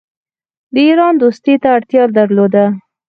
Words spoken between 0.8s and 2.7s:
ایران دوستی ته اړتیا درلوده.